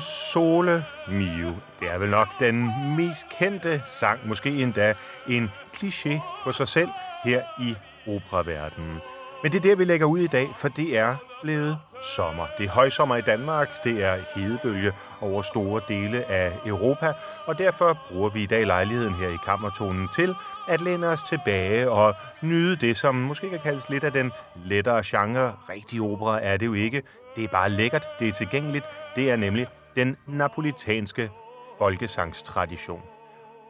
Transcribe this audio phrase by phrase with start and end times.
[0.00, 1.54] Sole Mio.
[1.80, 4.94] Det er vel nok den mest kendte sang, måske endda
[5.28, 6.88] en kliché på sig selv
[7.24, 9.00] her i operaverdenen.
[9.42, 11.78] Men det er der, vi lægger ud i dag, for det er blevet
[12.16, 12.46] sommer.
[12.58, 17.12] Det er højsommer i Danmark, det er hedebølge over store dele af Europa,
[17.46, 20.34] og derfor bruger vi i dag lejligheden her i Kammertonen til
[20.68, 24.32] at læne os tilbage og nyde det, som måske kan kaldes lidt af den
[24.64, 25.54] lettere genre.
[25.68, 27.02] Rigtig opera er det jo ikke.
[27.36, 28.84] Det er bare lækkert, det er tilgængeligt.
[29.16, 31.30] Det er nemlig den napolitanske
[31.78, 33.02] folkesangstradition.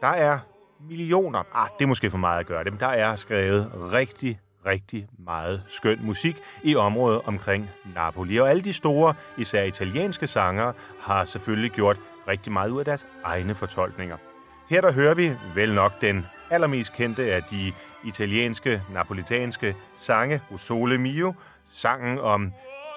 [0.01, 0.39] Der er
[0.89, 4.39] millioner, ah, det er måske for meget at gøre det, men der er skrevet rigtig,
[4.65, 8.37] rigtig meget skøn musik i området omkring Napoli.
[8.37, 13.07] Og alle de store, især italienske sangere, har selvfølgelig gjort rigtig meget ud af deres
[13.23, 14.17] egne fortolkninger.
[14.69, 20.57] Her der hører vi vel nok den allermest kendte af de italienske, napolitanske sange, O
[20.57, 21.33] Sole Mio,
[21.67, 22.53] sangen om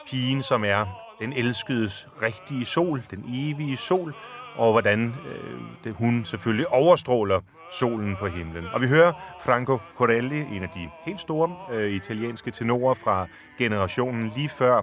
[0.06, 4.14] pigen, som er den elskedes rigtige sol, den evige sol,
[4.56, 7.40] og hvordan øh, det, hun selvfølgelig overstråler
[7.72, 8.66] solen på himlen.
[8.66, 9.12] Og vi hører
[9.44, 13.26] Franco Corelli, en af de helt store øh, italienske tenorer fra
[13.58, 14.82] generationen lige før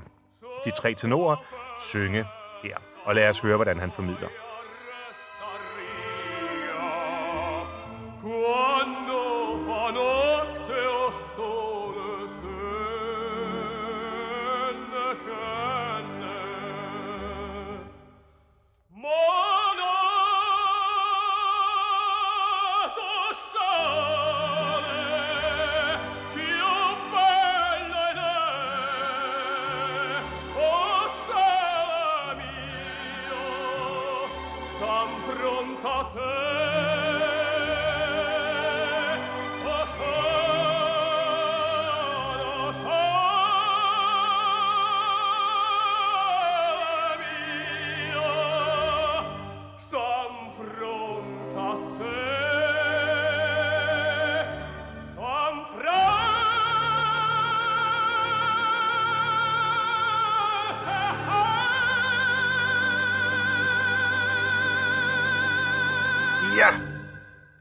[0.66, 1.36] de tre tenorer,
[1.88, 2.26] synge
[2.64, 2.78] her.
[3.06, 4.28] Og lad os høre, hvordan han formidler.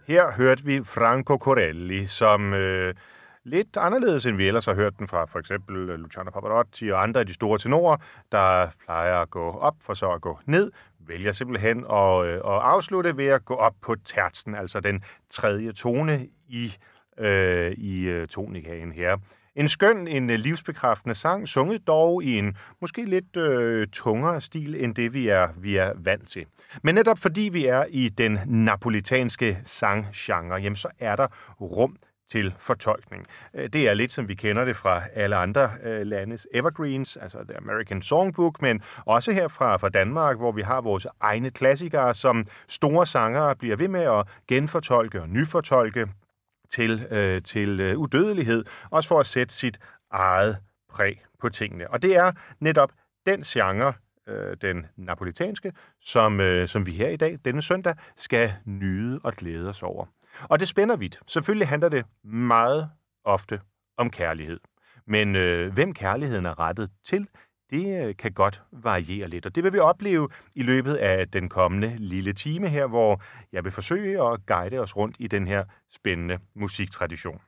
[0.07, 2.95] Her hørte vi Franco Corelli, som øh,
[3.45, 7.03] lidt anderledes end vi ellers har hørt den fra for eksempel øh, Luciano Pavarotti og
[7.03, 7.97] andre af de store tenorer,
[8.33, 12.43] der plejer at gå op for så at gå ned, vælger simpelthen at, øh, at
[12.45, 16.77] afslutte ved at gå op på tertsen, altså den tredje tone i,
[17.19, 19.17] øh, i øh, tonikagen her.
[19.57, 24.85] En skøn, en øh, livsbekræftende sang, sunget dog i en måske lidt øh, tungere stil,
[24.85, 26.47] end det vi er, vi er vant til.
[26.83, 31.27] Men netop fordi vi er i den napolitanske sanggenre, jamen så er der
[31.61, 31.97] rum
[32.31, 33.27] til fortolkning.
[33.55, 37.39] Øh, det er lidt som vi kender det fra alle andre øh, landes evergreens, altså
[37.49, 42.15] The American Songbook, men også her fra, fra Danmark, hvor vi har vores egne klassikere,
[42.15, 46.07] som store sangere bliver ved med at genfortolke og nyfortolke
[46.71, 49.79] til, øh, til øh, udødelighed, også for at sætte sit
[50.11, 50.57] eget
[50.91, 51.91] præg på tingene.
[51.91, 52.93] Og det er netop
[53.27, 53.93] den genre,
[54.29, 59.33] øh, den napolitanske, som, øh, som vi her i dag, denne søndag, skal nyde og
[59.33, 60.07] glæde os over.
[60.43, 61.21] Og det spænder vidt.
[61.27, 62.91] Selvfølgelig handler det meget
[63.25, 63.61] ofte
[63.97, 64.61] om kærlighed.
[65.07, 67.29] Men øh, hvem kærligheden er rettet til,
[67.71, 69.47] det øh, kan godt variere lidt.
[69.47, 73.23] Og det vil vi opleve i løbet af den kommende lille time her, hvor
[73.53, 77.41] jeg vil forsøge at guide os rundt i den her spændende musiktradition.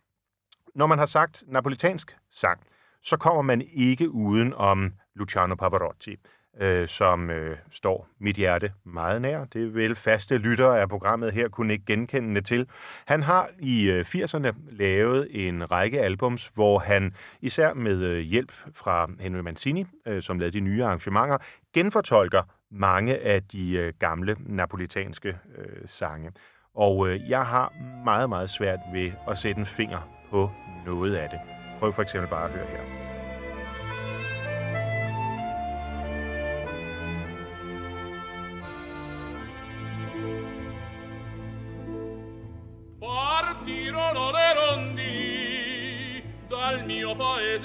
[0.74, 2.60] Når man har sagt napolitansk sang,
[3.02, 6.16] så kommer man ikke uden om Luciano Pavarotti
[6.60, 9.44] øh, som øh, står mit hjerte meget nær.
[9.44, 12.66] Det vil faste lyttere af programmet her kunne ikke genkende til.
[13.06, 18.52] Han har i øh, 80'erne lavet en række albums, hvor han især med øh, hjælp
[18.74, 21.38] fra Henry Mancini, øh, som lavede de nye arrangementer,
[21.74, 26.32] genfortolker mange af de øh, gamle napolitanske øh, sange.
[26.74, 27.72] Og øh, jeg har
[28.04, 29.98] meget, meget svært ved at sætte en finger
[30.30, 30.50] på
[30.86, 31.38] noget af det.
[31.78, 32.97] Prøv for eksempel bare at høre her.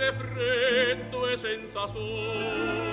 [0.04, 2.93] mese freddo e senza sole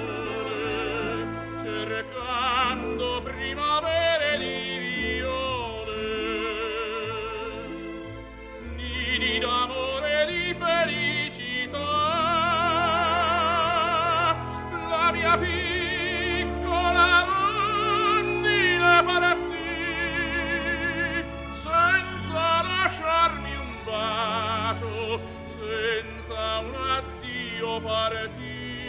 [26.31, 28.89] senza un addio partir.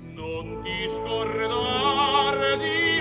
[0.00, 0.88] Non ti
[2.56, 2.91] di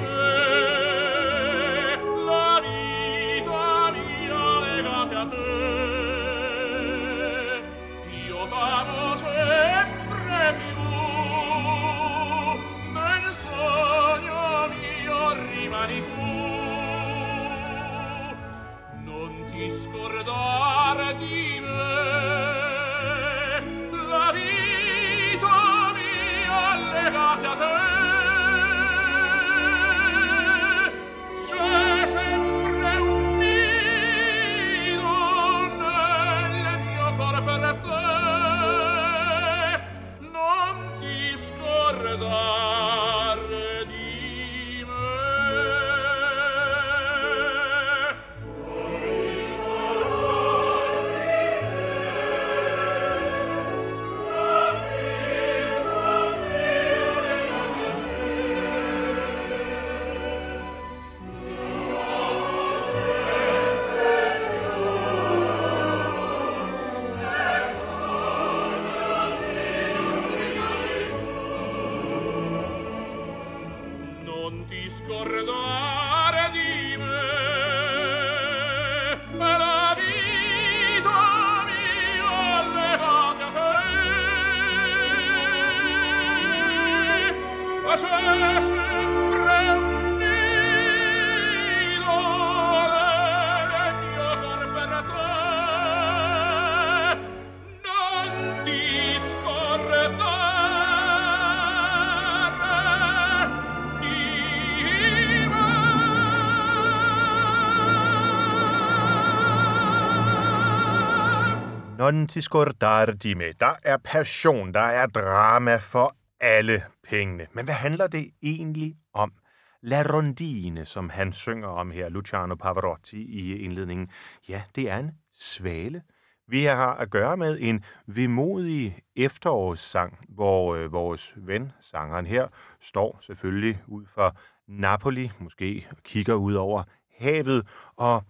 [112.12, 113.54] Non ti scordar de med.
[113.54, 117.48] Der er passion, der er drama for alle pengene.
[117.54, 119.34] Men hvad handler det egentlig om?
[119.82, 124.10] La Rondine, som han synger om her, Luciano Pavarotti i indledningen,
[124.50, 126.02] ja, det er en svale.
[126.48, 132.48] Vi har at gøre med en vemodig efterårssang, hvor øh, vores ven, sangeren her,
[132.82, 134.38] står selvfølgelig ud for
[134.68, 136.84] Napoli, måske kigger ud over
[137.20, 138.24] havet, og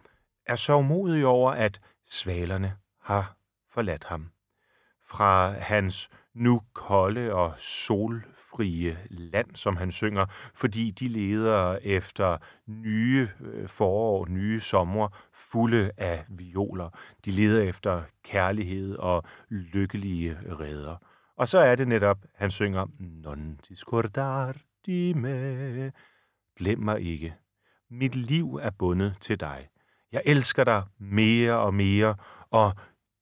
[0.45, 3.35] er så modig over, at svalerne har
[3.73, 4.31] forladt ham.
[5.07, 12.37] Fra hans nu kolde og solfrie land, som han synger, fordi de leder efter
[12.67, 16.89] nye øh, forår, nye sommer, fulde af violer.
[17.25, 20.95] De leder efter kærlighed og lykkelige redder.
[21.35, 25.91] Og så er det netop, han synger, Non ti scordar di me.
[26.57, 27.35] Glem mig ikke.
[27.89, 29.67] Mit liv er bundet til dig.
[30.11, 32.15] Jeg elsker dig mere og mere,
[32.51, 32.73] og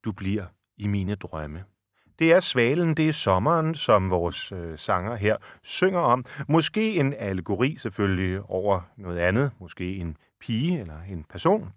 [0.06, 0.46] du bliver
[0.78, 1.64] i mine drømme.
[2.20, 6.26] Det er svalen, det er sommeren, som vores øh, sanger her synger om.
[6.48, 11.70] Måske en allegori selvfølgelig over noget andet, måske en pige eller en person,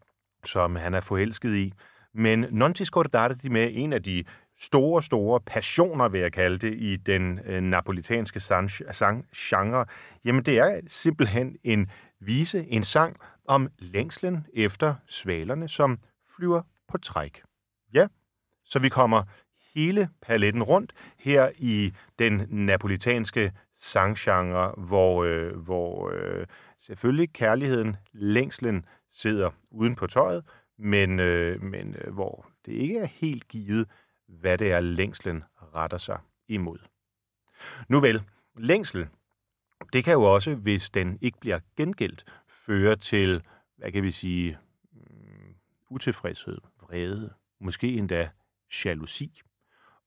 [0.45, 1.73] som han er forelsket i.
[2.15, 4.25] Men Non ti scordare di me, en af de
[4.61, 9.87] store, store passioner, vil jeg kalde det, i den øh, napolitanske sang- sanggenre,
[10.25, 13.17] jamen det er simpelthen en vise, en sang
[13.49, 15.99] om længslen efter svalerne, som
[16.37, 17.43] flyver på træk.
[17.95, 18.07] Ja,
[18.65, 19.23] så vi kommer
[19.75, 26.47] hele paletten rundt her i den napolitanske sanggenre, hvor, øh, hvor øh,
[26.79, 30.45] selvfølgelig kærligheden, længslen sidder uden på tøjet,
[30.77, 33.89] men, øh, men øh, hvor det ikke er helt givet,
[34.27, 35.45] hvad det er, længslen
[35.75, 36.19] retter sig
[36.49, 36.79] imod.
[37.89, 38.23] Nu vel,
[38.57, 39.09] længsel,
[39.93, 43.43] det kan jo også, hvis den ikke bliver gengældt, føre til,
[43.77, 44.59] hvad kan vi sige,
[44.93, 45.55] mm,
[45.91, 48.29] utilfredshed, vrede, måske endda
[48.85, 49.41] jalousi.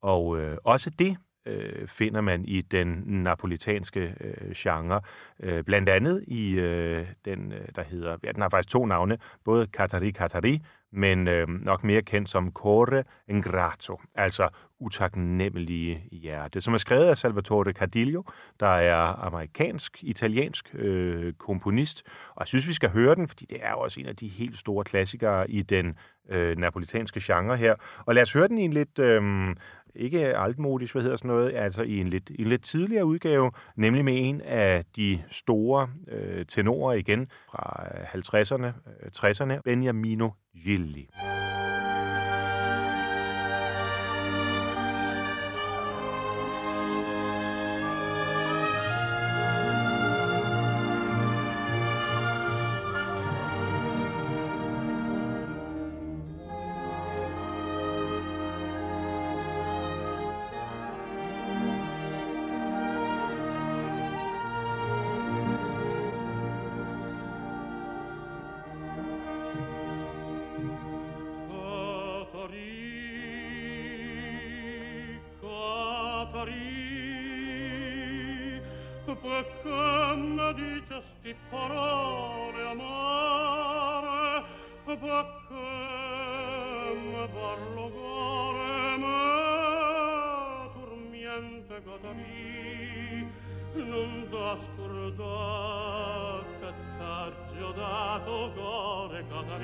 [0.02, 5.02] Og øh, også det øh, finder man i den napolitanske øh, genre.
[5.40, 9.18] Øh, blandt andet i øh, den, øh, der hedder, ja, den har faktisk to navne,
[9.44, 10.62] både Katari Katari,
[10.96, 14.50] men øh, nok mere kendt som Core Ingrato, altså
[14.80, 18.24] utaknemmelige hjerte, som er skrevet af Salvatore Cardillo,
[18.60, 22.04] der er amerikansk-italiensk øh, komponist.
[22.30, 24.28] Og jeg synes, vi skal høre den, fordi det er jo også en af de
[24.28, 25.98] helt store klassikere i den
[26.30, 27.76] øh, napolitanske genre her.
[28.06, 29.56] Og lad os høre den i en lidt, øh,
[29.96, 34.06] ikke altmodisk, hvad hedder sådan noget, altså i en lidt, en lidt tidligere udgave, nemlig
[34.06, 38.72] med en af de store øh, tenorer igen fra øh, 50'erne,
[39.18, 40.30] 60'erne, øh, Beniamino
[40.64, 41.08] Gilli.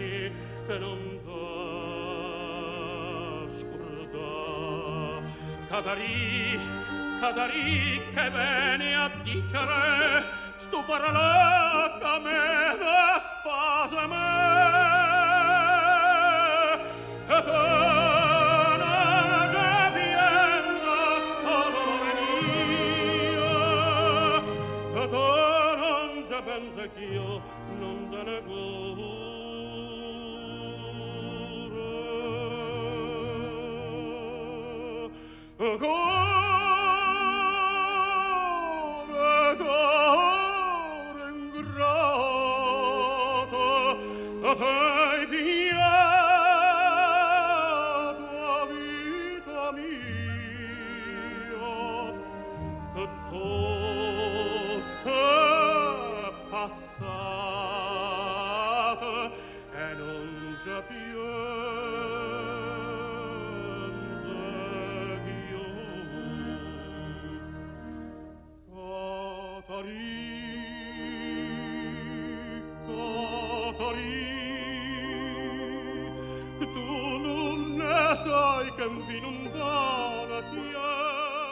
[0.02, 0.32] vedi
[0.68, 1.20] e non
[3.44, 3.70] d'ascoltà
[5.70, 6.60] Cadarì,
[7.20, 10.24] Cadarì che vene a dicere
[10.58, 14.50] stupara la camera spasa me.
[17.28, 18.02] E poi
[26.44, 27.42] pensa ch'io
[27.78, 28.42] non te ne
[35.62, 36.21] Go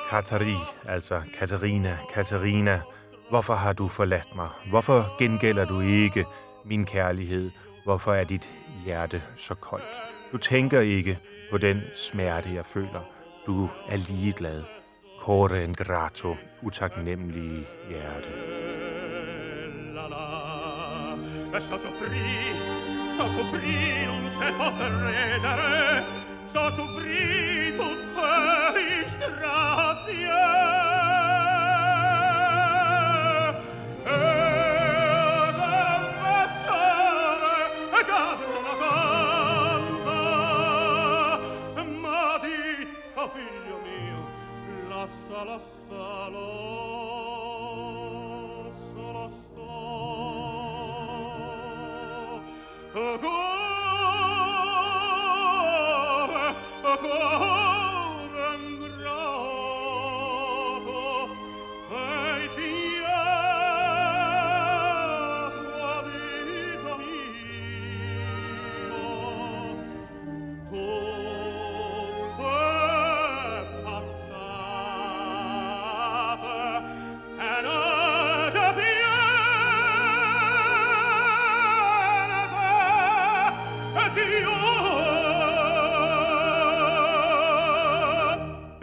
[0.09, 2.81] Katari, altså Katarina, Katarina,
[3.29, 4.49] hvorfor har du forladt mig?
[4.69, 6.25] Hvorfor gengælder du ikke
[6.65, 7.51] min kærlighed?
[7.83, 8.49] Hvorfor er dit
[8.85, 10.01] hjerte så koldt?
[10.31, 11.19] Du tænker ikke
[11.51, 13.01] på den smerte, jeg føler.
[13.45, 14.63] Du er ligeglad.
[15.21, 18.29] Core grato, utaknemmelige hjerte.
[21.59, 22.29] Sto soffri,
[23.13, 26.03] sto soffri, non se può credere,
[26.47, 28.58] sto soffri tutte
[30.11, 30.78] Yeah.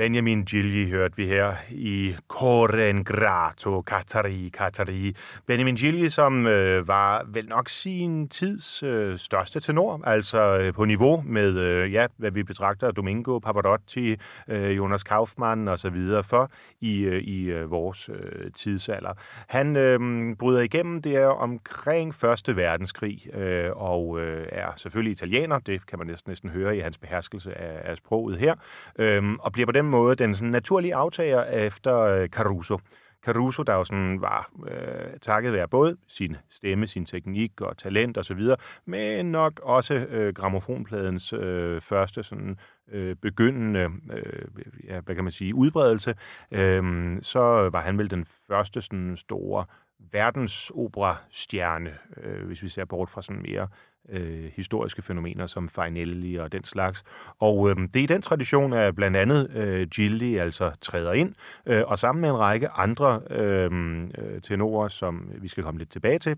[0.06, 5.14] Benjamin Gilli hørte vi her i Koren Grato, Katari, Katari.
[5.46, 10.84] Benjamin Gilli, som øh, var vel nok sin tids øh, største tenor, altså øh, på
[10.84, 14.16] niveau med, øh, ja, hvad vi betragter Domingo Pavarotti,
[14.48, 16.50] øh, Jonas Kaufmann og så videre for
[16.80, 19.12] i, øh, i øh, vores øh, tidsalder.
[19.48, 20.00] Han øh,
[20.36, 25.98] bryder igennem det er omkring Første Verdenskrig øh, og øh, er selvfølgelig italiener, det kan
[25.98, 28.54] man næsten, næsten høre i hans beherskelse af, af sproget her,
[28.98, 32.78] øh, og bliver på den måde den sådan, naturlige aftager efter øh, Øh, Caruso.
[33.24, 38.18] Caruso, der jo sådan var øh, takket være både sin stemme, sin teknik og talent
[38.18, 38.40] osv.,
[38.84, 44.48] men nok også øh, gramofonpladens øh, første sådan øh, begyndende, øh,
[44.84, 46.14] ja, hvad kan man sige, udbredelse,
[46.50, 46.82] øh,
[47.22, 47.40] så
[47.72, 49.64] var han vel den første sådan store
[50.12, 53.68] verdensopera-stjerne, øh, hvis vi ser bort fra sådan mere øh,
[54.08, 57.04] Øh, historiske fænomener som Fainelli og den slags.
[57.38, 61.34] Og øh, det er i den tradition, at blandt andet øh, Gilli altså træder ind,
[61.66, 65.90] øh, og sammen med en række andre øhm, øh, tenorer, som vi skal komme lidt
[65.90, 66.36] tilbage til,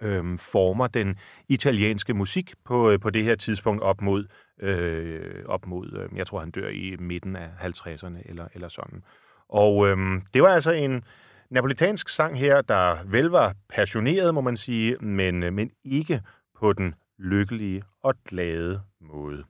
[0.00, 1.18] øh, former den
[1.48, 4.24] italienske musik på, øh, på det her tidspunkt op mod,
[4.60, 9.04] øh, op mod øh, jeg tror han dør i midten af 50'erne eller, eller sådan.
[9.48, 9.96] Og øh,
[10.34, 11.04] det var altså en
[11.50, 16.20] napolitansk sang her, der vel var passioneret, må man sige, men, øh, men ikke
[16.62, 19.44] på den lykkelige og glade måde.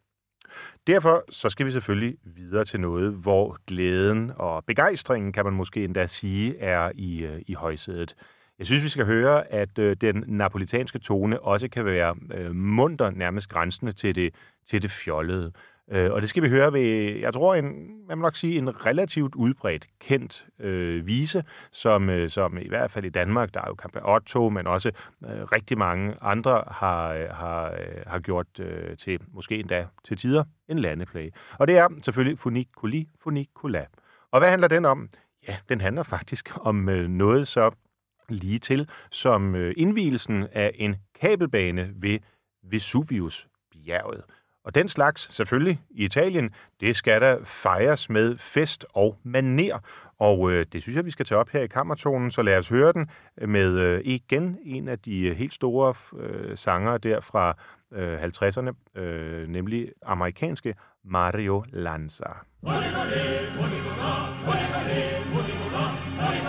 [0.86, 5.84] Derfor så skal vi selvfølgelig videre til noget, hvor glæden og begejstringen, kan man måske
[5.84, 8.14] endda sige, er i, øh, i højsædet.
[8.58, 13.10] Jeg synes, vi skal høre, at øh, den napolitanske tone også kan være øh, munter,
[13.10, 14.34] nærmest grænsende til det,
[14.66, 15.52] til det fjollede.
[15.90, 18.86] Øh, og det skal vi høre ved, jeg tror, en, man må nok sige, en
[18.86, 23.64] relativt udbredt, kendt øh, vise, som, øh, som i hvert fald i Danmark, der er
[23.68, 24.88] jo Campe Otto, men også
[25.24, 30.16] øh, rigtig mange andre har, øh, har, øh, har gjort øh, til, måske endda til
[30.16, 31.32] tider, en landeplage.
[31.58, 33.86] Og det er selvfølgelig Funiculi Funicula.
[34.30, 35.08] Og hvad handler den om?
[35.48, 37.70] Ja, den handler faktisk om øh, noget så
[38.28, 42.18] lige til som øh, indvielsen af en kabelbane ved
[42.62, 44.24] Vesuvius-bjerget.
[44.64, 46.50] Og den slags, selvfølgelig i Italien,
[46.80, 49.78] det skal der fejres med fest og maner.
[50.18, 52.68] Og øh, det synes jeg, vi skal tage op her i kammertonen, så lad os
[52.68, 53.10] høre den
[53.48, 57.56] med øh, igen en af de øh, helt store øh, sanger der fra
[57.92, 62.24] øh, 50'erne, øh, nemlig amerikanske Mario Lanza.
[66.20, 66.41] Ai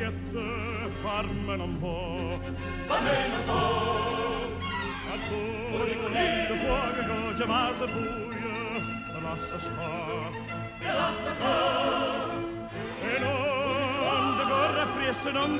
[0.00, 2.38] biljette far non vo
[2.88, 3.60] far non vo
[5.12, 5.40] a tu
[5.92, 8.56] il fuoco che va se buia
[9.12, 9.90] te lascia sta
[10.78, 11.56] te lascia sta
[13.10, 15.50] e non de gorra presse non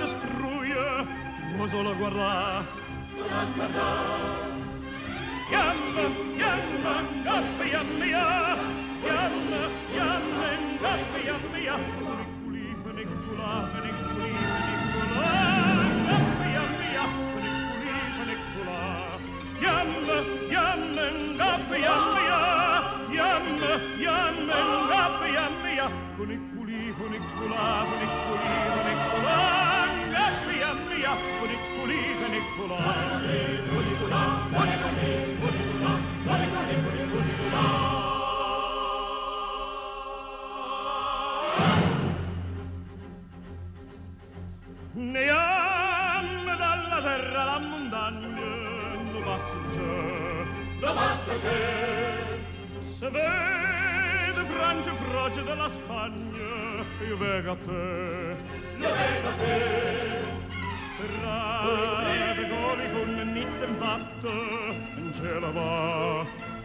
[1.69, 2.79] solo guarda
[5.51, 6.05] Yamma,
[6.39, 9.61] yamma, yamma, yamma, yamma, yamma, yamma,
[9.97, 10.51] yamma, yamma,
[10.81, 12.31] yamma, yamma, yamma,
[21.41, 22.41] kapı yanmıyor
[23.19, 23.73] Yanma
[24.07, 24.59] yanma
[24.91, 29.39] kapı yanmıyor Hunik kuli hunik kula hunik kuli hunik kula
[30.15, 32.79] Kapı yanmıyor hunik kuli hunik kula
[33.13, 34.21] Hunik kuli kula
[34.55, 35.93] hunik kuli hunik kula
[36.27, 37.65] Hunik kuli hunik kuli kula
[45.13, 48.49] Ne yanma dalla terra la montagna,
[49.13, 50.30] non passa un giorno
[50.81, 52.39] la massa c'è.
[52.99, 58.37] Se vede frange froge della Spagna, io vengo a te.
[58.79, 60.39] Io vengo a te.
[61.23, 66.25] Rade goli con nitten non ce la va.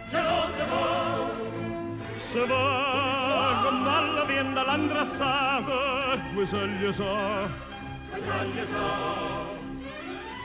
[0.10, 1.54] Ce lo se va.
[2.17, 7.47] Se va, con dalla vienda l'andrassata, guisaglia sa.
[8.12, 9.54] Guisaglia sa.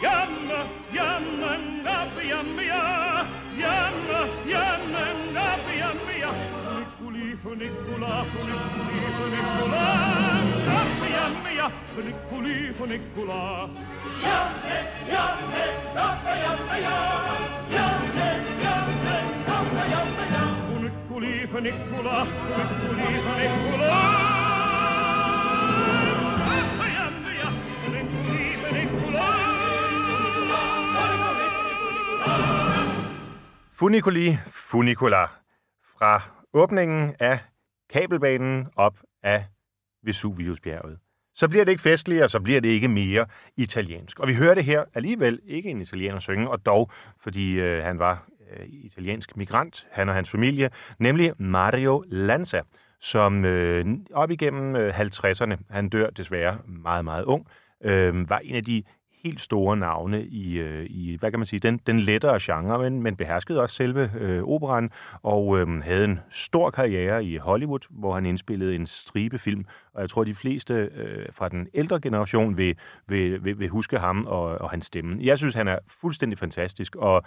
[0.01, 0.51] Yam,
[0.93, 6.31] yam, yam, yam, yam, yamma, ngabbi, yamma, ya.
[6.65, 9.85] Funiculi, funicula, funiculi, funicula.
[10.67, 11.67] Ngabbi, yamma, ya.
[11.95, 13.41] Funiculi, funicula.
[14.25, 14.77] Yamme,
[15.13, 15.63] yamme,
[15.95, 16.97] ngabbi, yamma, ya.
[17.77, 18.29] Yamme,
[18.65, 20.43] yamme, ngabbi, yamma, ya.
[20.69, 24.30] Funiculi, funicula, funiculi, funicula.
[33.81, 35.25] Funiculi Funicula
[35.99, 37.39] fra åbningen af
[37.91, 39.45] kabelbanen op af
[40.03, 40.99] Vesuviusbjerget.
[41.35, 44.19] Så bliver det ikke festligere, så bliver det ikke mere italiensk.
[44.19, 46.91] Og vi hører det her alligevel ikke en italiener synge, og dog,
[47.21, 52.63] fordi øh, han var øh, italiensk migrant, han og hans familie, nemlig Mario Lanza,
[53.01, 57.47] som øh, op igennem øh, 50'erne, han dør desværre meget, meget ung,
[57.85, 58.83] øh, var en af de
[59.23, 63.03] helt store navne i, øh, i hvad kan man sige, den, den lettere genre, men,
[63.03, 64.91] men beherskede også selve øh, operan,
[65.23, 70.01] og øh, havde en stor karriere i Hollywood, hvor han indspillede en stribe film, og
[70.01, 74.25] jeg tror, de fleste øh, fra den ældre generation vil, vil, vil, vil huske ham
[74.27, 75.19] og, og hans stemme.
[75.21, 77.23] Jeg synes, han er fuldstændig fantastisk, og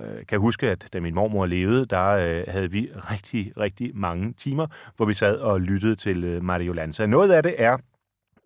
[0.00, 4.32] øh, kan huske, at da min mormor levede, der øh, havde vi rigtig, rigtig mange
[4.32, 7.06] timer, hvor vi sad og lyttede til øh, Mario Lanza.
[7.06, 7.76] Noget af det er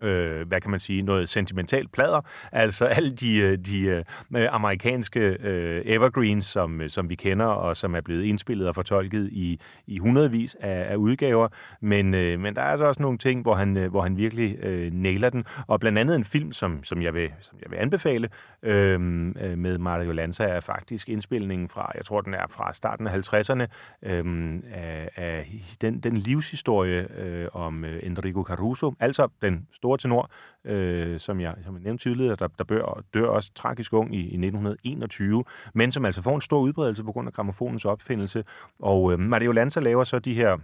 [0.03, 2.21] øh, hvad kan man sige, noget sentimentalt plader,
[2.53, 4.05] altså alle de, øh, de øh,
[4.51, 9.61] amerikanske øh, evergreens, som, som vi kender, og som er blevet indspillet og fortolket i,
[9.87, 11.49] i hundredvis af, af udgaver,
[11.81, 14.65] men, øh, men der er altså også nogle ting, hvor han, øh, hvor han virkelig
[14.65, 17.77] øh, nailer den, og blandt andet en film, som, som, jeg, vil, som jeg vil
[17.77, 18.29] anbefale,
[18.63, 23.07] øhm, øh, med Mario Lanza, er faktisk indspilningen fra, jeg tror den er fra starten
[23.07, 23.67] af 50'erne,
[24.03, 30.31] øh, af, af den, den livshistorie øh, om øh, Enrico Caruso, altså den store tenor,
[30.65, 34.19] øh, som, jeg, som jeg nævnte tidligere, der, der bør, dør også tragisk ung i,
[34.19, 38.45] i 1921, men som altså får en stor udbredelse på grund af gramofonens opfindelse.
[38.79, 40.59] Og øh, Mario Lanza laver så de her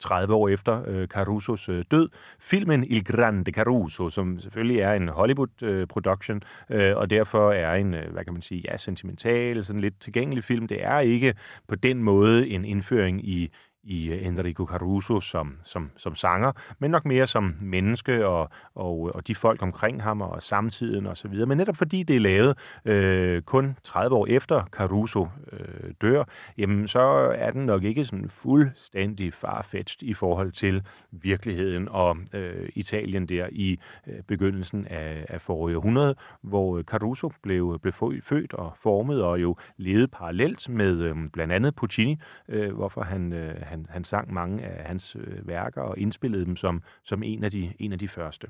[0.00, 2.08] 30 år efter øh, Carusos øh, død.
[2.40, 7.94] Filmen Il Grande Caruso, som selvfølgelig er en Hollywood-production, øh, øh, og derfor er en,
[7.94, 10.68] øh, hvad kan man sige, ja, sentimental, sådan lidt tilgængelig film.
[10.68, 11.34] Det er ikke
[11.68, 13.50] på den måde en indføring i
[13.82, 19.14] i øh, Enrico Caruso som, som, som sanger, men nok mere som menneske og, og,
[19.14, 21.46] og de folk omkring ham og samtiden og så videre.
[21.46, 26.24] Men netop fordi det er lavet øh, kun 30 år efter Caruso øh, dør,
[26.58, 27.00] jamen så
[27.38, 33.46] er den nok ikke sådan fuldstændig farfetched i forhold til virkeligheden og øh, Italien der
[33.52, 39.42] i øh, begyndelsen af, af forrige århundrede, hvor Caruso blev, blev født og formet og
[39.42, 44.32] jo levede parallelt med øh, blandt andet Puccini, øh, hvorfor han, øh, han, han sang
[44.32, 47.98] mange af hans øh, værker og indspillede dem som, som en, af de, en af
[47.98, 48.46] de første.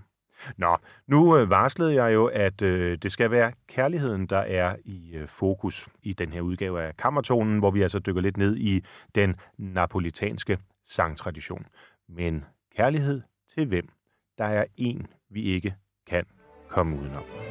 [0.57, 0.77] Nå,
[1.07, 5.29] nu øh, varslede jeg jo, at øh, det skal være kærligheden, der er i øh,
[5.29, 9.37] fokus i den her udgave af Kammertonen, hvor vi altså dykker lidt ned i den
[9.57, 11.67] napolitanske sangtradition.
[12.09, 12.45] Men
[12.77, 13.23] kærlighed
[13.55, 13.89] til hvem?
[14.39, 15.75] Der er en, vi ikke
[16.07, 16.25] kan
[16.69, 17.48] komme udenom.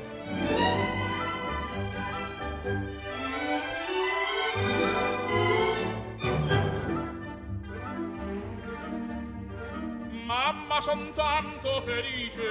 [10.88, 12.48] son tanto felice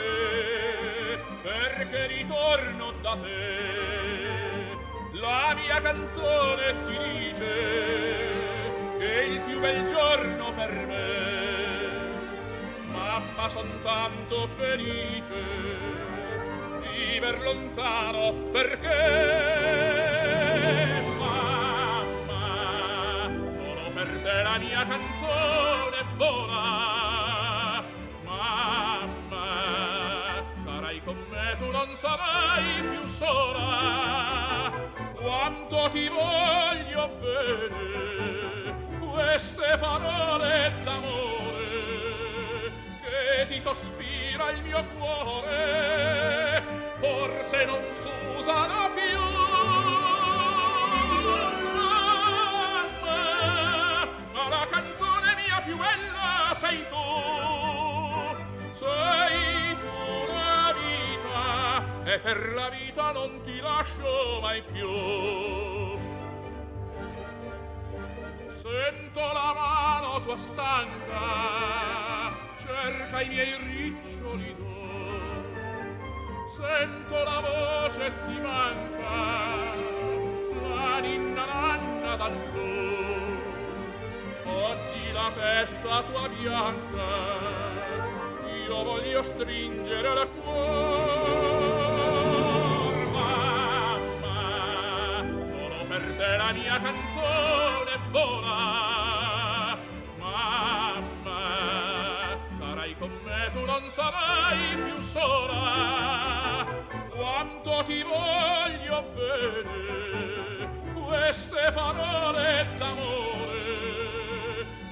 [1.41, 4.77] perché ritorno da te.
[5.13, 7.49] La mia canzone ti dice
[8.99, 11.15] che è il più bel giorno per me.
[12.93, 15.43] Mamma son tanto felice
[16.83, 19.01] viver lontano perché?
[21.19, 22.45] Mamma
[23.49, 26.96] solo per te la mia canzone vola.
[32.17, 34.73] sarai più sola
[35.15, 38.99] quanto ti voglio bene.
[38.99, 46.63] Queste parole d'amore che ti sospira il mio cuore
[46.99, 49.21] forse non s'usano più.
[52.73, 53.29] Mamma
[54.33, 57.06] ma la canzone mia più bella sei tu.
[62.19, 64.89] Per la vita non ti lascio mai più
[68.67, 75.45] Sento la mano tua stanca, cerca i miei riccioli d'or.
[76.49, 79.65] Sento la voce ti manca,
[80.69, 83.41] la ninna nanna d'allor.
[84.47, 87.07] Oggi la testa tua bianca,
[88.67, 91.16] io voglio stringere al cuor.
[96.47, 99.77] la mia canzone vola.
[100.17, 101.41] Mamma
[102.57, 106.65] sarai con me tu non sarai più sola.
[107.11, 113.65] Quanto ti voglio bene queste parole d'amore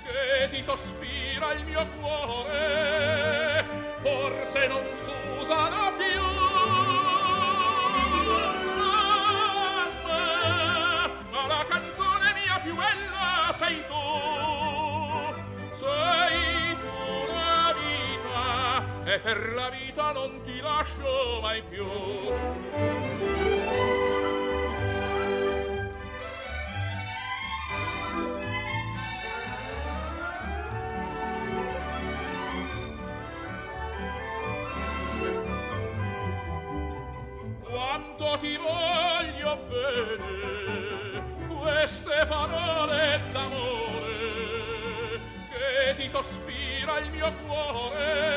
[0.02, 3.64] che ti sospira il mio cuore
[4.02, 6.53] forse non s'usano più.
[19.14, 21.86] E per la vita non ti lascio mai più.
[37.62, 48.33] quanto ti voglio bene queste parole d'amore che ti sospira il mio cuore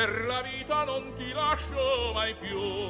[0.00, 2.89] per la vita non ti lascio mai più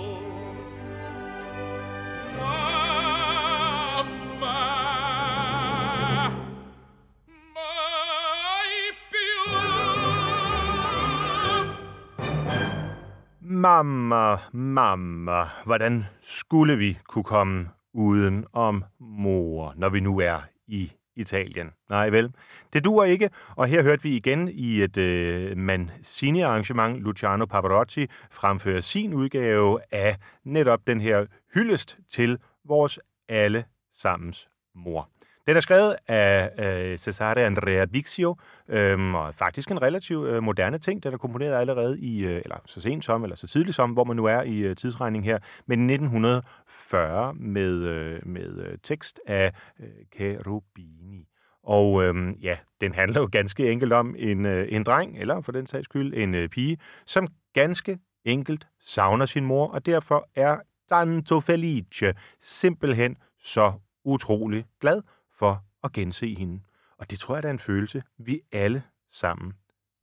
[13.82, 20.92] Mamma, mamma, hvordan skulle vi kunne komme uden om mor, når vi nu er i
[21.16, 21.70] Italien?
[21.90, 22.32] Nej vel,
[22.72, 28.82] det duer ikke, og her hørte vi igen i et øh, Mancini-arrangement Luciano Pavarotti fremføre
[28.82, 35.08] sin udgave af netop den her hyldest til vores alle sammens mor.
[35.50, 38.36] Den er skrevet af øh, Cesare Andrea Bixio,
[38.68, 41.02] øh, og faktisk en relativt øh, moderne ting.
[41.02, 44.04] Den er komponeret allerede i, øh, eller så sent som, eller så tidligt som, hvor
[44.04, 49.52] man nu er i øh, tidsregning her, men 1940 med, øh, med øh, tekst af
[49.80, 49.86] øh,
[50.16, 51.28] Cherubini.
[51.62, 55.52] Og øhm, ja, den handler jo ganske enkelt om en, øh, en dreng, eller for
[55.52, 60.56] den sags skyld en øh, pige, som ganske enkelt savner sin mor, og derfor er
[60.88, 63.72] tanto felice simpelthen så
[64.04, 65.02] utrolig glad
[65.40, 66.60] for at gense hende.
[66.96, 69.52] Og det tror jeg, der er en følelse, vi alle sammen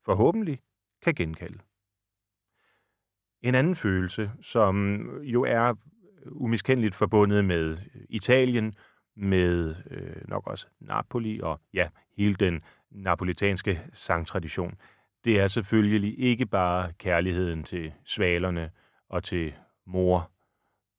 [0.05, 0.59] forhåbentlig
[1.01, 1.59] kan genkalde.
[3.41, 5.73] En anden følelse, som jo er
[6.25, 7.77] umiskendeligt forbundet med
[8.09, 8.75] Italien,
[9.15, 14.75] med øh, nok også Napoli og ja, hele den napolitanske sangtradition.
[15.25, 18.71] Det er selvfølgelig ikke bare kærligheden til svalerne
[19.09, 19.53] og til
[19.85, 20.31] mor,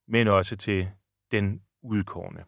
[0.07, 0.89] men også til
[1.33, 2.45] den udkårne.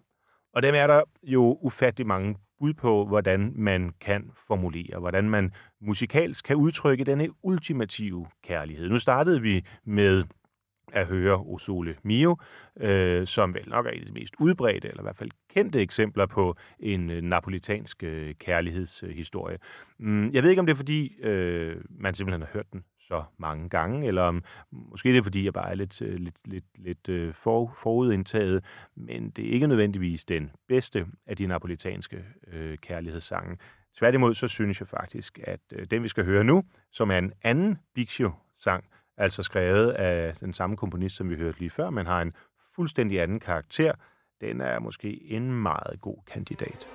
[0.52, 5.52] Og dem er der jo ufattelig mange bud på, hvordan man kan formulere, hvordan man
[5.80, 8.88] musikalsk kan udtrykke denne ultimative kærlighed.
[8.88, 10.24] Nu startede vi med
[10.92, 12.36] at høre Osole Mio,
[12.80, 15.80] øh, som vel nok er et af de mest udbredte, eller i hvert fald kendte
[15.80, 19.58] eksempler på en øh, napolitansk øh, kærlighedshistorie.
[19.98, 23.24] Mm, jeg ved ikke, om det er fordi, øh, man simpelthen har hørt den så
[23.38, 26.64] mange gange, eller om måske det er fordi, jeg bare er lidt, øh, lidt, lidt,
[26.78, 28.64] lidt øh, for, forudindtaget,
[28.96, 33.58] men det er ikke nødvendigvis den bedste af de napolitanske øh, kærlighedssange.
[33.98, 37.32] Tværtimod så synes jeg faktisk, at øh, den vi skal høre nu, som er en
[37.42, 38.84] anden Bixio-sang,
[39.16, 42.32] altså skrevet af den samme komponist, som vi hørte lige før, men har en
[42.74, 43.92] fuldstændig anden karakter,
[44.40, 46.86] den er måske en meget god kandidat.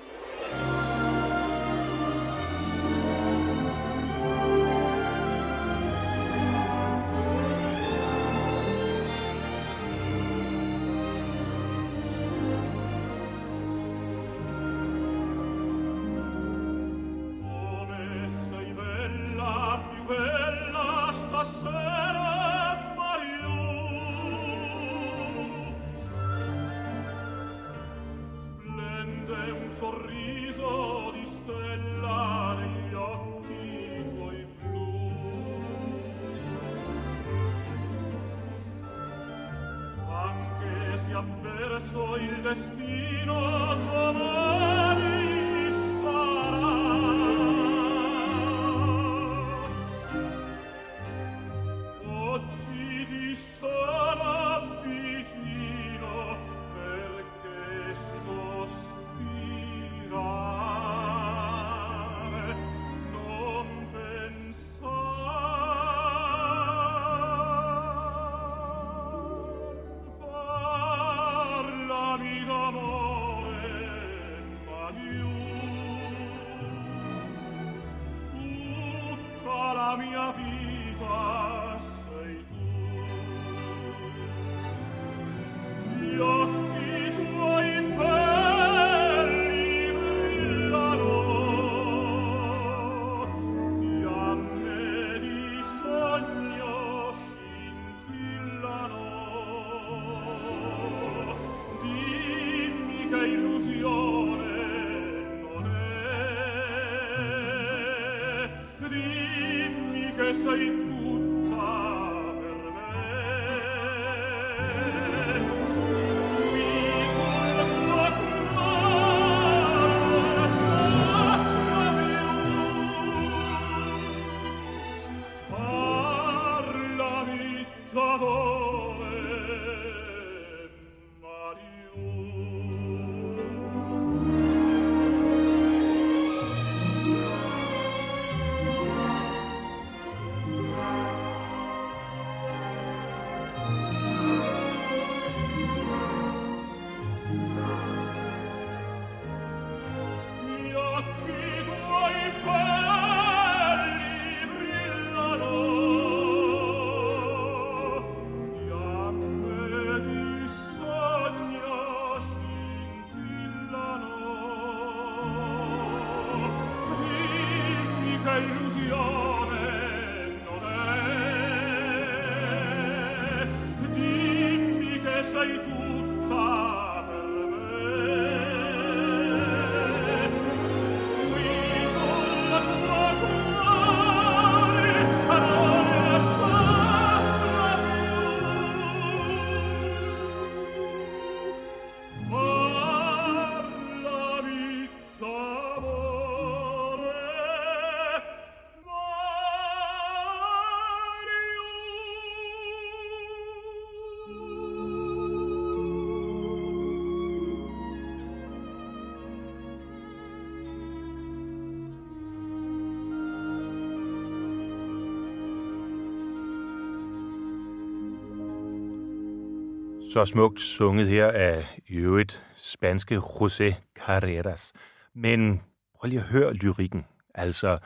[220.15, 224.73] Så smukt sunget her af i øvrigt spanske José Carreras.
[225.13, 225.61] Men
[225.95, 227.05] prøv lige at høre lyrikken.
[227.33, 227.77] Altså,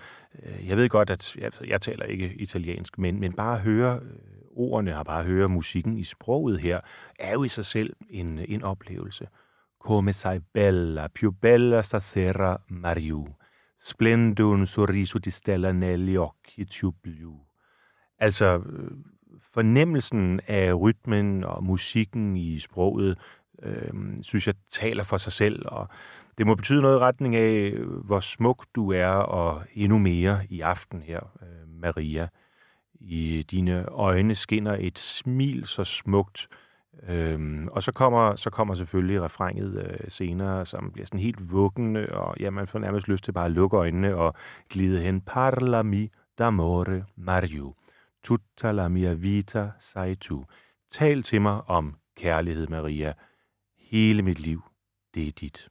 [0.44, 3.62] øh, jeg ved godt, at jeg, altså, jeg taler ikke italiensk, men, men bare at
[3.62, 4.12] høre øh,
[4.52, 6.80] ordene og bare høre musikken i sproget her,
[7.20, 9.28] er jo i sig selv en, en oplevelse.
[9.82, 13.28] Come sei bella, più bella stasera, Mario.
[13.80, 17.40] Splendo un sorriso di stella negli occhi più blu.
[18.20, 18.92] Altså, øh,
[19.54, 23.18] fornemmelsen af rytmen og musikken i sproget,
[23.64, 25.88] øh, synes jeg taler for sig selv, og
[26.38, 27.72] det må betyde noget i retning af,
[28.04, 32.28] hvor smuk du er, og endnu mere i aften her, øh, Maria.
[33.02, 36.48] I dine øjne skinner et smil så smukt,
[37.08, 42.08] Øhm, og så kommer, så kommer selvfølgelig refrenget øh, senere, som bliver sådan helt vuggende,
[42.12, 44.34] og ja, man får nærmest lyst til bare at lukke øjnene og
[44.70, 45.22] glide hen.
[45.22, 46.10] Parlami
[46.42, 47.74] d'amore Mario.
[48.30, 50.46] Tutta la mia vita sei tu.
[50.92, 53.14] Tal til mig om kærlighed, Maria.
[53.78, 54.64] Hele mit liv,
[55.16, 55.70] det er dit.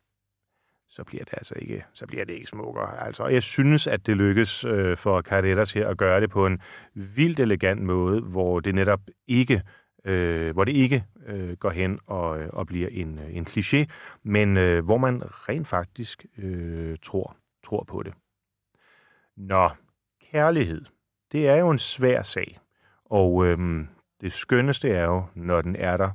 [0.88, 3.06] Så bliver det altså ikke, så bliver det ikke smukkere.
[3.06, 6.60] Altså, jeg synes, at det lykkes øh, for Carreras her at gøre det på en
[6.94, 9.62] vildt elegant måde, hvor det netop ikke
[10.04, 13.84] øh, hvor det ikke øh, går hen og, øh, og bliver en, øh, en kliché,
[14.22, 18.14] men øh, hvor man rent faktisk øh, tror, tror på det.
[19.36, 19.70] Nå,
[20.32, 20.84] kærlighed,
[21.32, 22.58] det er jo en svær sag,
[23.04, 23.88] og øhm,
[24.20, 26.10] det skønneste er jo, når den er der,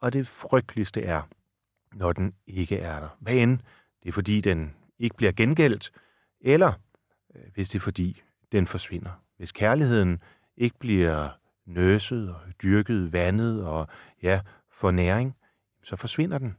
[0.00, 1.22] og det frygteligste er,
[1.94, 3.08] når den ikke er der.
[3.20, 3.58] Hvad end
[4.02, 5.92] det er, fordi den ikke bliver gengældt,
[6.40, 6.72] eller
[7.34, 9.10] øh, hvis det er, fordi den forsvinder.
[9.36, 10.22] Hvis kærligheden
[10.56, 11.28] ikke bliver
[11.66, 13.86] nøset og dyrket vandet og
[14.22, 15.36] ja, for næring,
[15.82, 16.56] så forsvinder den.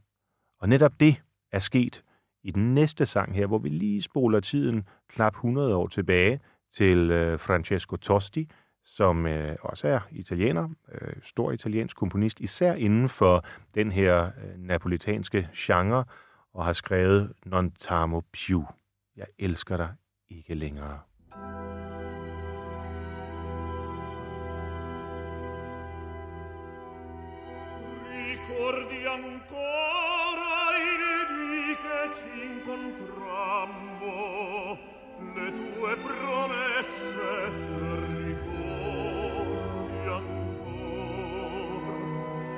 [0.60, 2.04] Og netop det er sket
[2.44, 6.40] i den næste sang her, hvor vi lige spoler tiden knap 100 år tilbage
[6.76, 8.50] til øh, Francesco Tosti,
[8.86, 14.58] som øh, også er italiener, øh, stor italiensk komponist, især inden for den her øh,
[14.58, 16.06] napolitanske genre,
[16.54, 18.66] og har skrevet Non tamo più.
[19.16, 19.90] Jeg elsker dig
[20.30, 21.00] ikke længere.
[28.50, 30.92] ricordi ancora i
[31.30, 34.39] dì che ci incontrammo
[35.36, 37.14] le tue promesse
[38.18, 41.14] ricordi ancor.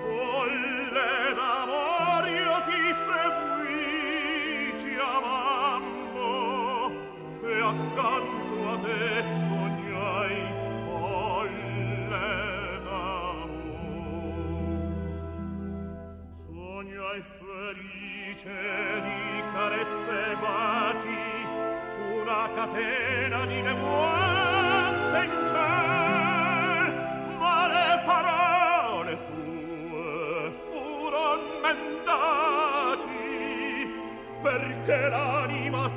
[0.02, 6.30] Folle d'amor io ti seguici amando
[7.44, 9.06] e accanto a te
[9.48, 10.38] sognai
[10.86, 12.28] folle
[12.86, 14.30] d'amor.
[16.46, 18.60] Sognai felice
[19.02, 19.22] di
[19.54, 21.31] carezze e baci
[22.32, 26.88] la catena di nevuante in ciel,
[27.38, 33.20] ma le parole tue furon mendaci,
[34.42, 35.92] perché l'anima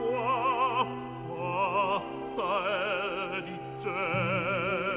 [0.00, 0.86] tua
[1.28, 2.50] fatta
[3.36, 4.89] è di gel.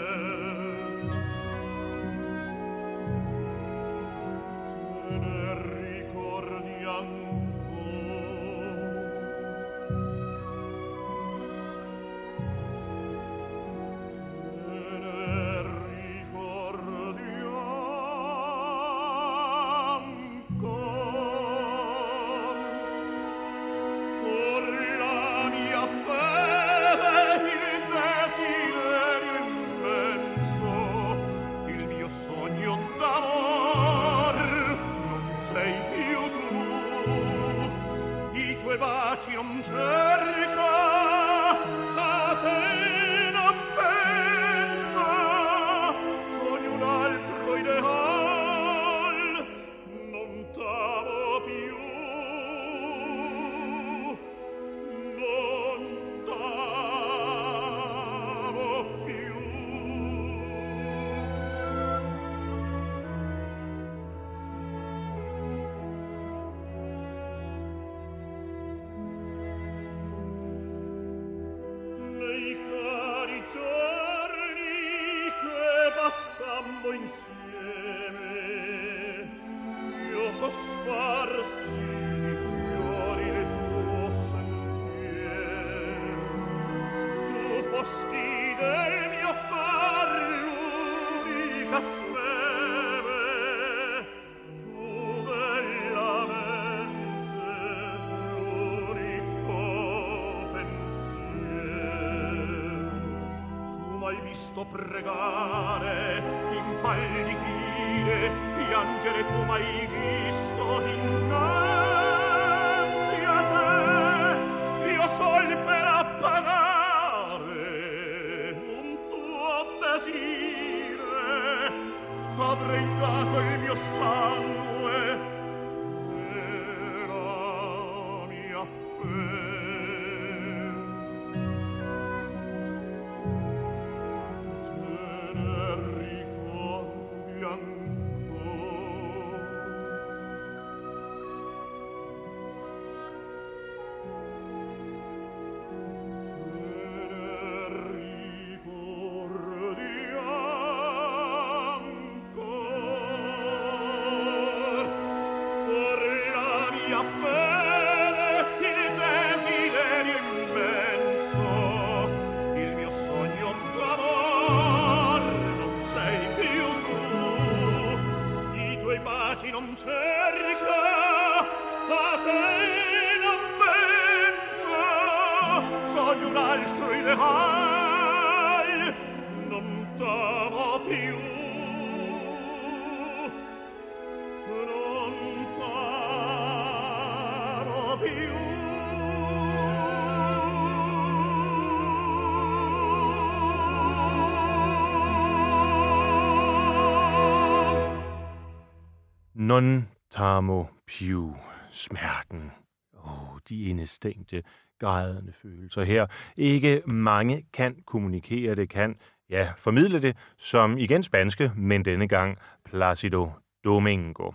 [199.53, 201.35] Non tamo più
[201.71, 202.51] smerten.
[202.97, 204.43] Åh, oh, de indestængte,
[204.79, 206.05] grædende følelser her.
[206.37, 208.95] Ikke mange kan kommunikere det, kan
[209.29, 213.31] ja, formidle det, som igen spanske, men denne gang Placido
[213.63, 214.31] Domingo.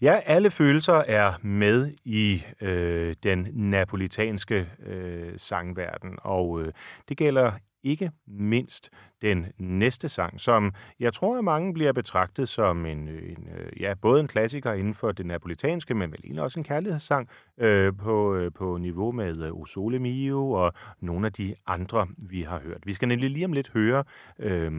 [0.00, 6.72] Ja, alle følelser er med i øh, den napolitanske øh, sangverden, og øh,
[7.08, 7.52] det gælder
[7.82, 8.90] ikke mindst
[9.22, 13.80] den næste sang, som jeg tror, at mange bliver betragtet som en, øh, en øh,
[13.80, 18.34] ja, både en klassiker inden for det napolitanske, men vel også en kærlighedssang øh, på,
[18.34, 22.86] øh, på niveau med O Sole Mio og nogle af de andre, vi har hørt.
[22.86, 24.04] Vi skal nemlig lige om lidt høre
[24.38, 24.72] øh,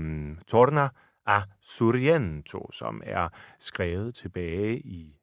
[0.48, 0.90] Torna
[1.28, 3.30] a Suriento, som er
[3.60, 5.16] skrevet tilbage i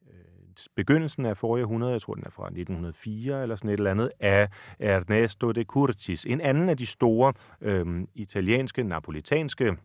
[0.77, 4.11] begyndelsen af forrige århundrede, jeg tror den er fra 1904 eller sådan et eller andet,
[4.21, 4.49] af
[4.79, 9.77] Ernesto de Curtis, en anden af de store øh, italienske, napolitanske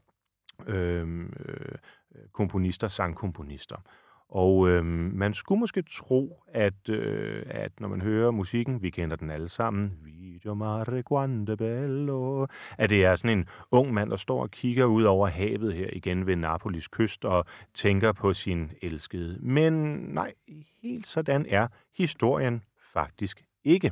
[0.68, 1.78] øhm, øh,
[2.32, 3.76] komponister, sangkomponister.
[4.30, 9.16] Og øh, man skulle måske tro, at, øh, at når man hører musikken, vi kender
[9.16, 14.16] den alle sammen, Video mare quando bello, at det er sådan en ung mand, der
[14.16, 18.72] står og kigger ud over havet her igen ved Napolis kyst og tænker på sin
[18.82, 19.38] elskede.
[19.42, 19.74] Men
[20.14, 20.34] nej,
[20.82, 21.68] helt sådan er
[21.98, 22.64] historien
[22.94, 23.92] faktisk ikke.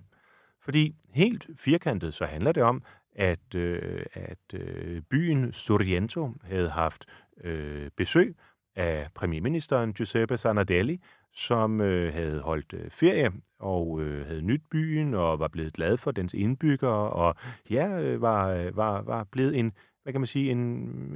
[0.61, 2.83] Fordi helt firkantet så handler det om,
[3.15, 7.05] at, øh, at øh, byen Sorrento havde haft
[7.43, 8.35] øh, besøg
[8.77, 11.01] af premierministeren Giuseppe Sanadelli,
[11.33, 15.97] som øh, havde holdt øh, ferie og øh, havde nyt byen og var blevet glad
[15.97, 17.35] for dens indbyggere og
[17.69, 19.73] ja, øh, var, øh, var, var blevet en,
[20.03, 20.59] hvad kan man sige, en,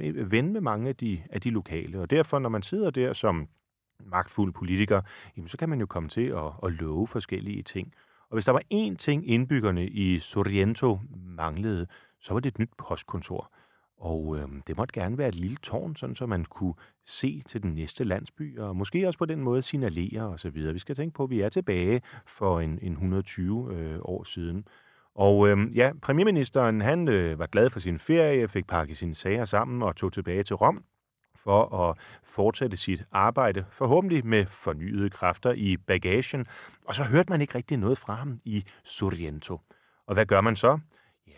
[0.00, 2.00] en ven med mange af de, af de lokale.
[2.00, 3.48] Og derfor, når man sidder der som
[4.04, 5.00] magtfuld politiker,
[5.36, 7.94] jamen, så kan man jo komme til at, at love forskellige ting.
[8.30, 11.86] Og hvis der var én ting, indbyggerne i Sorrento manglede,
[12.20, 13.50] så var det et nyt postkontor.
[14.02, 16.74] Og øh, det måtte gerne være et lille tårn, sådan så man kunne
[17.04, 20.54] se til den næste landsby, og måske også på den måde signalere osv.
[20.54, 24.64] Vi skal tænke på, at vi er tilbage for en, en 120 øh, år siden.
[25.14, 29.44] Og øh, ja, premierministeren han øh, var glad for sin ferie, fik pakket sine sager
[29.44, 30.84] sammen og tog tilbage til Rom
[31.36, 36.46] for at fortsætte sit arbejde, forhåbentlig med fornyede kræfter i bagagen.
[36.84, 39.60] Og så hørte man ikke rigtig noget fra ham i Sorrento.
[40.06, 40.78] Og hvad gør man så?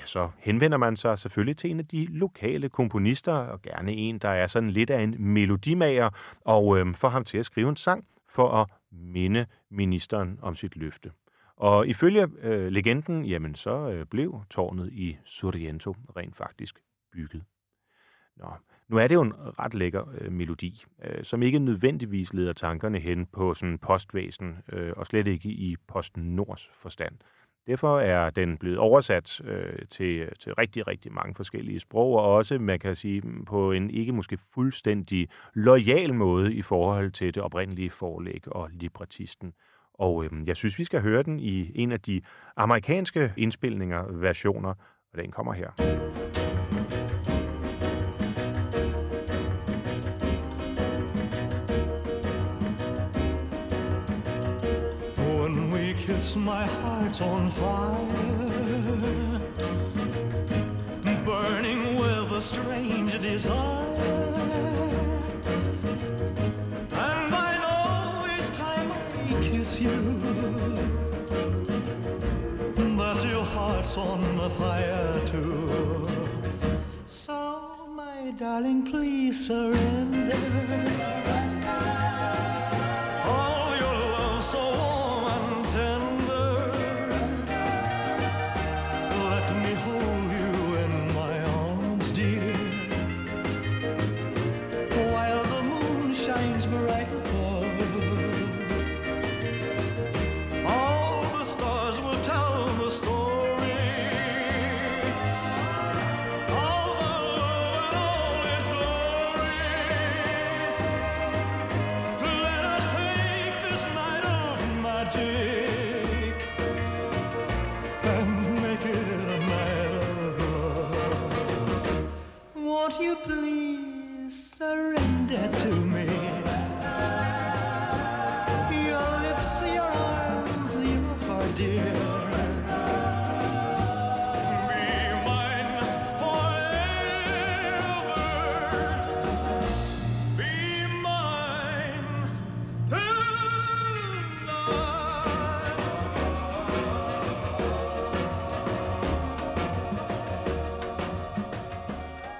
[0.00, 4.18] Ja, så henvender man sig selvfølgelig til en af de lokale komponister, og gerne en,
[4.18, 7.76] der er sådan lidt af en melodimager, og øh, får ham til at skrive en
[7.76, 11.10] sang for at minde ministeren om sit løfte.
[11.56, 16.78] Og ifølge øh, legenden, jamen så øh, blev tårnet i Sorrento rent faktisk
[17.12, 17.42] bygget.
[18.36, 18.46] Nå,
[18.88, 22.98] nu er det jo en ret lækker øh, melodi, øh, som ikke nødvendigvis leder tankerne
[22.98, 27.16] hen på sådan postvæsen, øh, og slet ikke i postnords forstand.
[27.66, 32.34] Derfor er den blevet oversat øh, til, øh, til rigtig, rigtig mange forskellige sprog, og
[32.34, 37.34] også, man kan sige, mm, på en ikke måske fuldstændig lojal måde i forhold til
[37.34, 39.52] det oprindelige forlæg og librettisten.
[39.94, 42.20] Og øh, jeg synes, vi skal høre den i en af de
[42.56, 44.74] amerikanske indspilninger, versioner,
[45.12, 45.70] og den kommer her.
[56.36, 58.08] My heart on fire,
[61.24, 63.84] burning with a strange desire.
[66.90, 70.00] And I know each time I kiss you
[72.96, 76.08] that your heart's on fire too.
[77.06, 80.74] So, my darling, please surrender.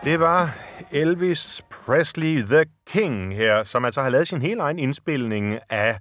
[0.05, 0.57] Det var
[0.91, 5.99] Elvis Presley The King her, som altså har lavet sin helt egen indspilning af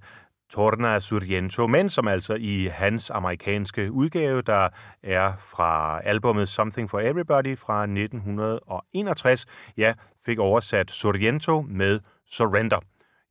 [0.50, 4.68] Torna Surgento, men som altså i hans amerikanske udgave, der
[5.02, 9.46] er fra albumet Something for Everybody fra 1961,
[9.76, 9.94] ja,
[10.26, 12.80] fik oversat Surgento med Surrender.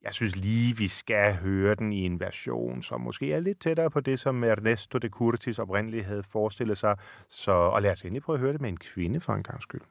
[0.03, 3.89] Jeg synes lige, vi skal høre den i en version, som måske er lidt tættere
[3.89, 6.95] på det, som Ernesto de Curtis oprindeligt havde forestillet sig.
[7.29, 9.61] Så, og lad os endelig prøve at høre det med en kvinde for en gang
[9.61, 9.81] skyld.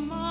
[0.00, 0.29] Video mare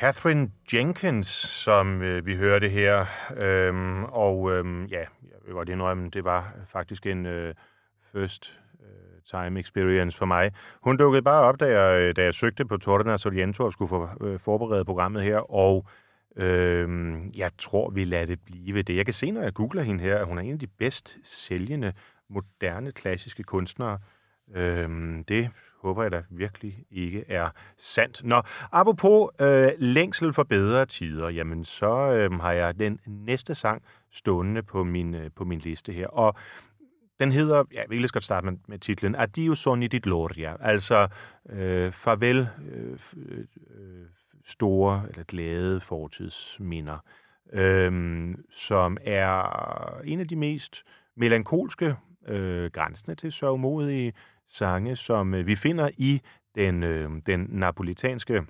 [0.00, 1.26] Catherine Jenkins,
[1.64, 3.06] som øh, vi hørte her.
[3.42, 7.54] Øhm, og øhm, ja, jeg vil godt indrømme, det var faktisk en øh,
[8.12, 10.52] first øh, time experience for mig.
[10.82, 13.88] Hun dukkede bare op, da jeg, øh, da jeg søgte på Torna Soliento og skulle
[13.88, 15.86] for, øh, forberede programmet her, og
[16.36, 18.96] øh, jeg tror, vi lader det blive det.
[18.96, 21.16] Jeg kan se, når jeg googler hende her, at hun er en af de bedst
[21.24, 21.92] sælgende
[22.28, 23.98] moderne klassiske kunstnere.
[24.54, 24.88] Øh,
[25.28, 25.50] det
[25.82, 28.24] håber jeg da virkelig ikke er sandt.
[28.24, 33.82] Nå, apropos øh, længsel for bedre tider, jamen så øh, har jeg den næste sang
[34.10, 36.06] stående på min, øh, på min liste her.
[36.06, 36.34] Og
[37.20, 40.56] den hedder, ja, jeg vil lige godt starte med, med titlen, Addio sonni di gloria,
[40.60, 41.08] altså
[41.50, 43.44] øh, farvel øh, øh,
[44.44, 46.98] store eller glade fortidsminder,
[47.52, 50.82] øh, som er en af de mest
[51.16, 51.96] melankolske,
[52.28, 54.12] øh, grænsende til sørgmodige
[54.48, 56.20] sange, som øh, vi finder i
[56.54, 58.42] den, øh, den napolitanske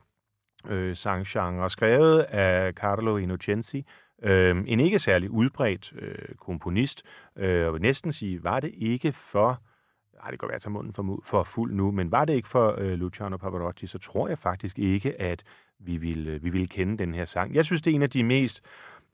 [0.69, 3.87] øh, sanggenre, skrevet af Carlo Innocenzi,
[4.23, 7.03] øh, en ikke særlig udbredt øh, komponist.
[7.37, 9.63] Øh, og vil næsten sige, var det ikke for
[10.23, 12.75] ej, det kan være at munden for, for fuld nu, men var det ikke for
[12.79, 15.43] øh, Luciano Pavarotti, så tror jeg faktisk ikke, at
[15.79, 17.55] vi ville, øh, vi ville kende den her sang.
[17.55, 18.63] Jeg synes, det er en af de mest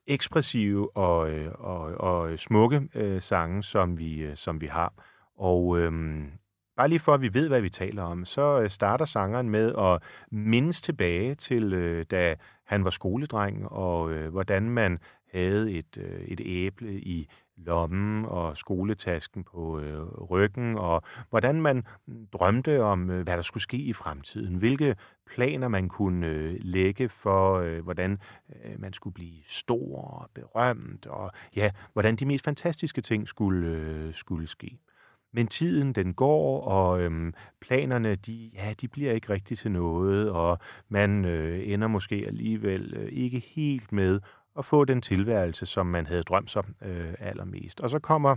[0.06, 4.92] ekspressive og, øh, og, og smukke øh, sange, som vi, øh, som vi har.
[5.36, 6.30] Og øhm,
[6.76, 9.74] bare lige for, at vi ved, hvad vi taler om, så øh, starter sangeren med
[9.78, 14.98] at mindes tilbage til, øh, da han var skoledreng, og øh, hvordan man
[15.32, 21.84] havde et, øh, et æble i lommen og skoletasken på øh, ryggen, og hvordan man
[22.32, 24.96] drømte om, øh, hvad der skulle ske i fremtiden, hvilke
[25.26, 28.18] planer man kunne øh, lægge for, øh, hvordan
[28.64, 33.68] øh, man skulle blive stor og berømt, og ja, hvordan de mest fantastiske ting skulle,
[33.68, 34.78] øh, skulle ske.
[35.32, 40.30] Men tiden den går, og øhm, planerne de, ja, de bliver ikke rigtig til noget,
[40.30, 40.58] og
[40.88, 44.20] man øh, ender måske alligevel øh, ikke helt med
[44.58, 47.80] at få den tilværelse, som man havde drømt sig øh, allermest.
[47.80, 48.36] Og så kommer,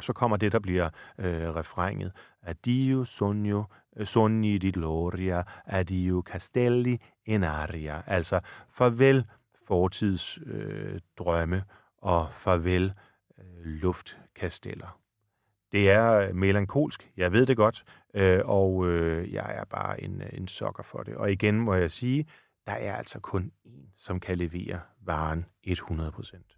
[0.00, 2.12] så kommer det, der bliver øh, refrenget.
[2.42, 3.64] Addio sogno,
[3.96, 8.02] øh, sogni di gloria, addio castelli in aria.
[8.06, 9.24] Altså farvel
[9.66, 11.64] fortids øh, drømme,
[11.98, 12.92] og farvel
[13.38, 15.05] øh, luftkasteller.
[15.72, 20.22] Det er øh, melankolsk, jeg ved det godt, øh, og øh, jeg er bare en,
[20.22, 21.14] øh, en sokker for det.
[21.14, 22.26] Og igen må jeg sige,
[22.66, 26.56] der er altså kun én, som kan levere varen 100 procent.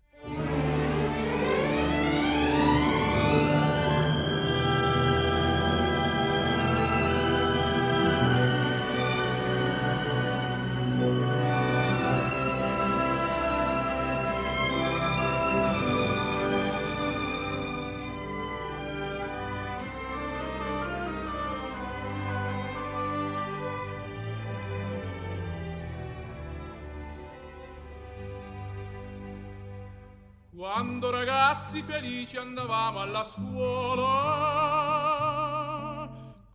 [32.28, 34.06] Felici andavamo alla scuola,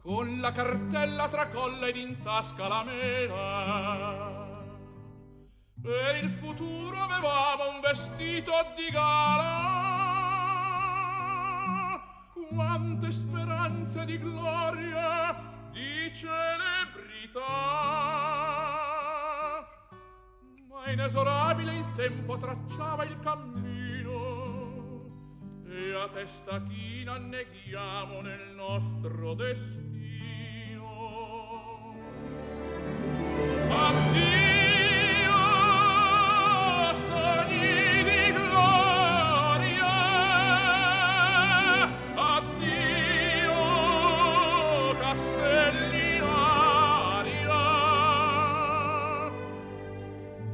[0.02, 4.52] con la cartella tra colla ed in tasca la mela.
[5.82, 9.52] Per il futuro avevamo un vestito di gala,
[12.54, 15.36] quante speranze di gloria,
[15.72, 17.42] di celebrità.
[20.70, 23.73] Ma inesorabile il tempo tracciava il cammino
[25.96, 29.92] a testa china neghiamo nel nostro destino.
[33.70, 35.34] Addio,
[36.94, 39.88] sogni di gloria,
[42.16, 43.54] addio,
[45.00, 47.62] castelli in aria.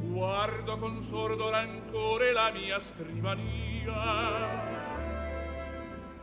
[0.02, 4.79] Guardo con sordo rancore la mia scrivania,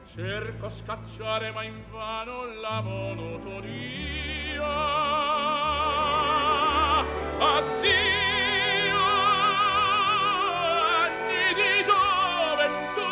[0.08, 4.16] cerco scacciare ma invano la monotonia.
[7.40, 8.98] Addio
[11.04, 13.12] anni di gioventù.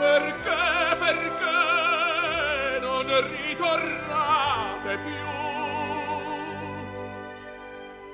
[0.00, 3.06] Perché perché non
[3.46, 5.24] ritornate più?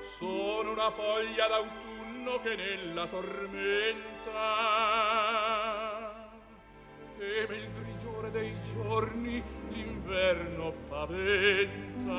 [0.02, 4.08] Sono una foglia d'autunno che nella tormenta
[7.20, 12.18] teme il grigiore dei giorni, l'inverno paventa.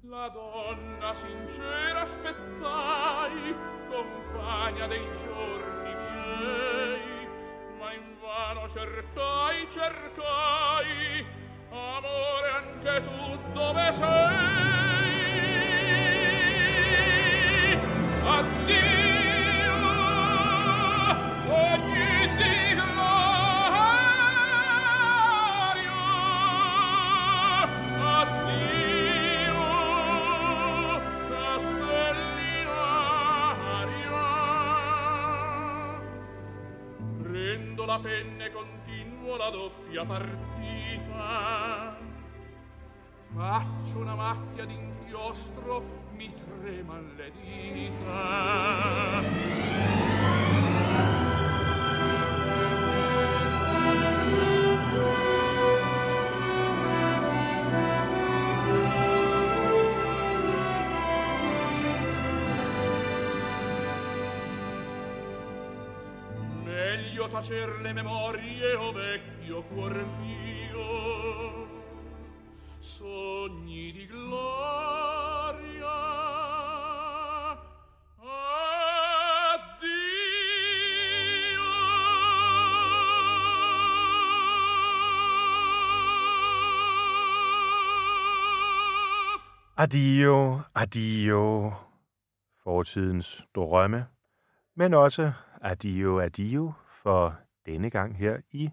[0.00, 3.54] La donna sincera aspettai,
[3.90, 7.28] compagna dei giorni miei,
[7.78, 11.26] ma invano cercai, cercai,
[11.68, 14.54] amore anche tu dove sei?
[18.24, 18.96] Addio,
[21.42, 21.95] sogni
[37.96, 41.96] la penne continuo la doppia partita.
[43.34, 45.82] Faccio una macchia d'inchiostro
[46.12, 48.44] mi treman le dita.
[67.36, 71.68] Facer le memorie, o vecchio cuor mio,
[72.80, 75.96] sogni di gloria.
[79.52, 80.16] Addio.
[89.76, 91.72] Adio, adio,
[92.62, 94.06] fortidens drømme,
[94.74, 96.72] men også adio, adio
[97.06, 97.34] for
[97.66, 98.70] denne gang her i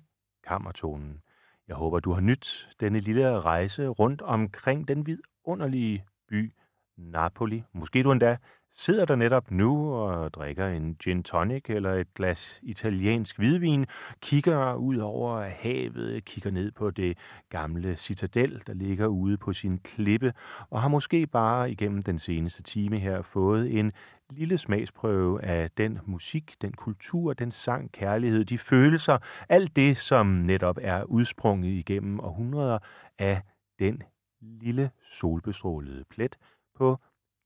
[0.48, 1.22] Kammertonen.
[1.68, 6.54] Jeg håber, du har nyt denne lille rejse rundt omkring den vidunderlige by
[6.98, 7.64] Napoli.
[7.74, 8.38] Måske du endda
[8.72, 13.86] sidder der netop nu og drikker en gin tonic eller et glas italiensk hvidvin,
[14.22, 17.18] kigger ud over havet, kigger ned på det
[17.50, 20.34] gamle citadel, der ligger ude på sin klippe,
[20.70, 23.92] og har måske bare igennem den seneste time her fået en
[24.34, 29.18] lille smagsprøve af den musik, den kultur, den sang, kærlighed, de følelser,
[29.50, 32.80] alt det, som netop er udsprunget igennem århundreder
[33.20, 33.42] af
[33.80, 34.04] den
[34.42, 36.38] lille solbestrålede plet
[36.76, 36.98] på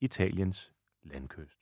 [0.01, 0.71] Italiens
[1.03, 1.59] landkyst.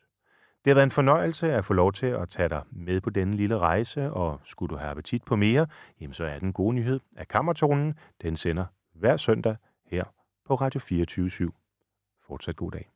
[0.65, 3.35] Det har været en fornøjelse at få lov til at tage dig med på denne
[3.35, 5.67] lille rejse, og skulle du have appetit på mere,
[6.01, 9.55] jamen så er den gode nyhed, at Kammertonen den sender hver søndag
[9.85, 10.03] her
[10.45, 11.49] på Radio 24 /7.
[12.27, 12.94] Fortsat god dag.